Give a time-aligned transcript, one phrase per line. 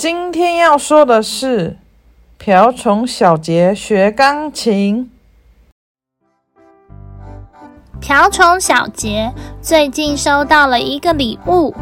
[0.00, 1.76] 今天要说的是
[2.38, 5.10] 瓢虫小杰学钢琴。
[8.00, 11.74] 瓢虫小杰最近收到了一个礼物，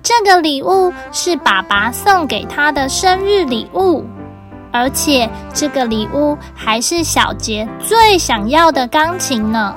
[0.00, 4.04] 这个礼物是爸爸送给他的生日礼物，
[4.70, 9.74] 而且这个礼物还是小杰最想要的钢琴呢。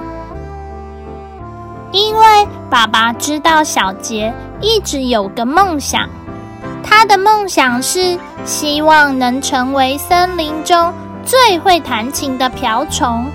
[1.91, 6.07] 因为爸爸知道小杰一直有个梦想。
[6.83, 10.93] 他的梦想是希望能成为森林中
[11.25, 13.25] 最会弹琴的瓢虫，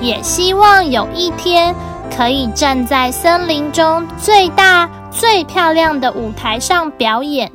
[0.00, 1.74] 也希望有一天
[2.14, 7.50] 可以站在森林中最大、最漂亮的舞台上表演。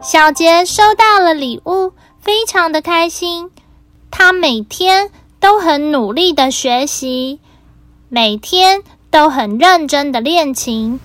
[0.00, 3.50] 小杰收到了礼物，非常的开心。
[4.10, 7.40] 他每天都很努力的学习，
[8.08, 8.82] 每天。
[9.14, 10.98] 都很认真的练琴。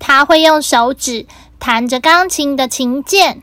[0.00, 1.26] 他会用手指
[1.60, 3.40] 弹着钢琴的琴键，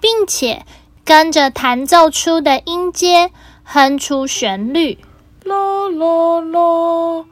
[0.00, 0.66] 并且
[1.04, 3.30] 跟着弹奏出的音阶
[3.62, 4.98] 哼出旋律。
[5.44, 5.54] 啦
[5.88, 7.24] 啦啦。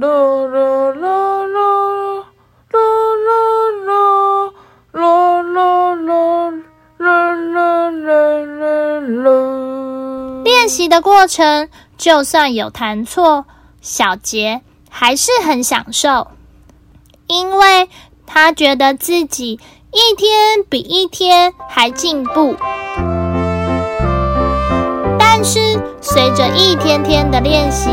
[0.00, 0.06] 啦
[0.46, 1.58] 啦啦啦
[4.92, 5.72] 啦啦
[7.32, 10.42] 啦啦啦啦！
[10.44, 13.44] 练习的过程，就算有弹错，
[13.80, 16.28] 小杰还是很享受，
[17.26, 17.88] 因为
[18.24, 19.58] 他觉得自己
[19.90, 22.54] 一天比一天还进步。
[25.18, 25.58] 但是，
[26.00, 27.88] 随着一天天的练习，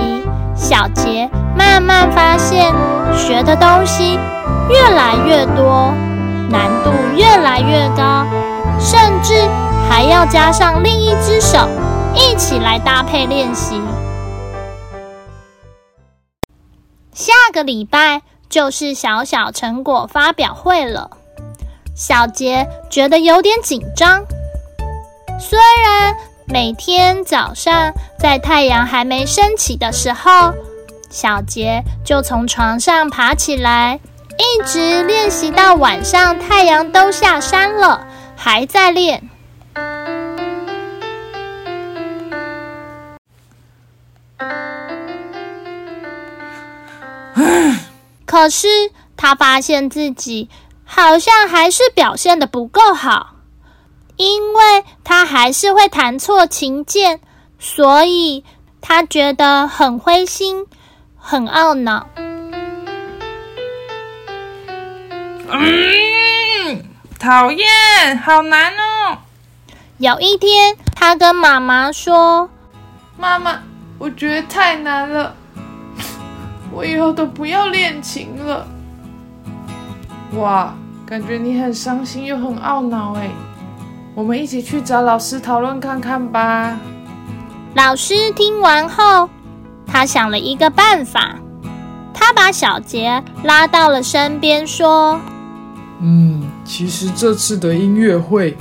[0.65, 1.29] 小杰。
[1.55, 2.73] 慢慢发现，
[3.15, 4.19] 学的东西
[4.67, 5.93] 越来越多，
[6.49, 8.25] 难度越来越高，
[8.79, 9.47] 甚至
[9.87, 11.69] 还要加上另一只手
[12.15, 13.79] 一起来搭配练习。
[17.13, 21.11] 下个礼拜就是小小成果发表会了，
[21.95, 24.25] 小杰觉得有点紧张。
[25.39, 25.84] 虽然
[26.47, 30.53] 每天早上在太阳还没升起的时候。
[31.09, 33.99] 小杰就从床上爬起来，
[34.37, 38.05] 一直练习到晚上，太阳都下山了，
[38.35, 39.29] 还在练。
[48.25, 48.67] 可是
[49.15, 50.49] 他发现自己
[50.83, 53.34] 好像还是表现的不够好，
[54.17, 57.19] 因为他还是会弹错琴键，
[57.59, 58.43] 所以
[58.81, 60.65] 他觉得很灰心。
[61.17, 62.05] 很懊恼。
[65.49, 66.85] 嗯，
[67.17, 67.65] 讨厌，
[68.19, 69.17] 好难哦。
[69.97, 72.47] 有一天，他跟妈妈说
[73.17, 73.59] ：“妈妈，
[73.97, 75.33] 我觉得太难了，
[76.71, 78.67] 我以后都不要练琴了。”
[80.37, 80.75] 哇，
[81.07, 83.31] 感觉你很伤心又很懊恼哎。
[84.15, 86.79] 我们一起去找老师讨论看看吧。
[87.75, 89.29] 老师听完后。
[89.87, 91.35] 他想了一个办法，
[92.13, 95.21] 他把小杰拉到了身边，说
[96.01, 98.57] ：“嗯，其实这次的音乐会，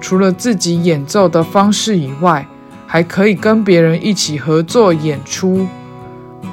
[0.00, 2.44] 除了自己演奏的方式以外，
[2.86, 5.68] 还可以跟别人一起合作演出。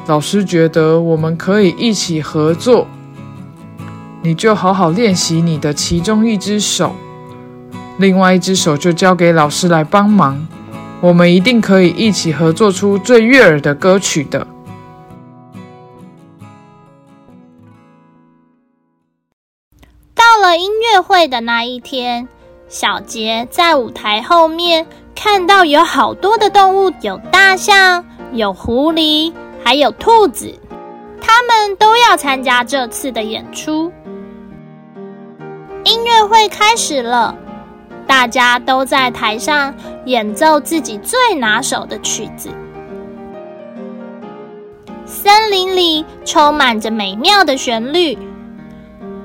[0.06, 2.86] 老师觉得我们可以一起合作，
[4.22, 6.94] 你就好好练习你的其中一只手，
[8.00, 10.48] 另外一只手就交给老师来帮忙。”
[11.02, 14.46] 我们一定可以一起合作出最悦耳的歌曲的。
[20.14, 22.28] 到了音乐会的那一天，
[22.68, 24.86] 小杰在舞台后面
[25.16, 28.04] 看到有好多的动物，有大象，
[28.34, 29.32] 有狐狸，
[29.64, 30.54] 还有兔子，
[31.22, 33.90] 他们都要参加这次的演出。
[35.86, 37.34] 音乐会开始了。
[38.10, 39.72] 大家都在台上
[40.06, 42.50] 演奏自己最拿手的曲子。
[45.06, 48.18] 森林里充满着美妙的旋律，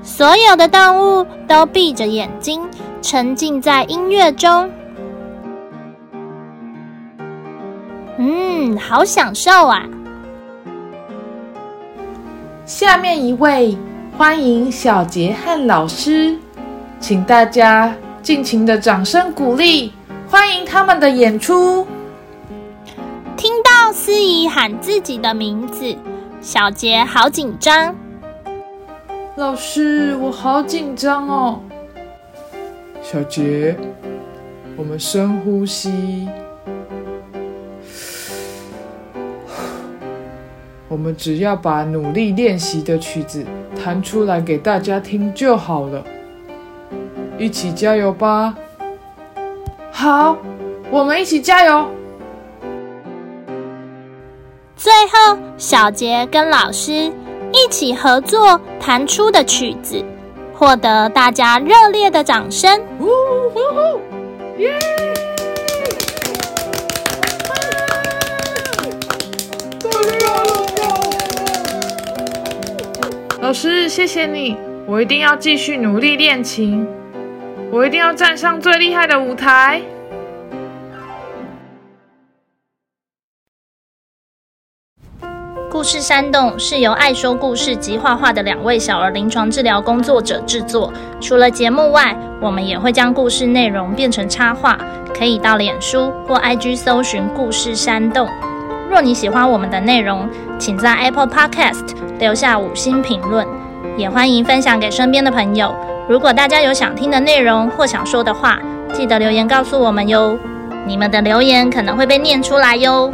[0.03, 2.61] 所有的动物都闭着眼睛，
[3.01, 4.71] 沉浸在音乐中。
[8.19, 9.83] 嗯，好享受啊！
[12.67, 13.79] 下面一位，
[14.19, 16.37] 欢迎小杰和老师，
[17.01, 17.95] 请大家
[18.25, 19.93] 尽情的掌声鼓励，
[20.31, 21.87] 欢迎他们的演出。
[23.37, 25.95] 听到司仪喊自己的名字，
[26.41, 27.95] 小杰好紧张。
[29.37, 31.61] 老师，我好紧张哦。
[33.03, 33.77] 小杰，
[34.75, 36.27] 我们深呼吸。
[40.89, 43.45] 我们只要把努力练习的曲子
[43.85, 46.03] 弹出来给大家听就好了，
[47.37, 48.55] 一起加油吧！
[49.91, 50.37] 好，
[50.91, 51.87] 我们一起加油。
[54.77, 56.93] 最后，小杰跟老师
[57.53, 60.05] 一起合作弹出的曲子，
[60.55, 62.81] 获得大家热烈的掌声。
[63.01, 63.07] 呜
[63.53, 64.01] 呼呼！
[64.59, 64.79] 耶！
[73.41, 74.57] 老师，谢谢你！
[74.87, 76.87] 我一定要继续努力练琴，
[77.75, 79.83] 我一定要站上最厉害的舞台。
[85.69, 90.93] 故事山洞是由爱说故事及画画的两位小儿临床治疗工作者制作。
[91.21, 94.79] 除了节目外，我们也会将故事内容变成插画，
[95.13, 98.29] 可以到脸书或 IG 搜寻“故事山洞”。
[98.89, 100.31] 若你喜欢我们的内容，
[100.61, 103.45] 请在 Apple Podcast 留下五星评论，
[103.97, 105.75] 也欢迎分享给身边的朋友。
[106.07, 108.59] 如果大家有想听的内容或想说的话，
[108.93, 110.39] 记得留言告诉我们哟。
[110.87, 113.11] 你们的留言可能会被念出来哟。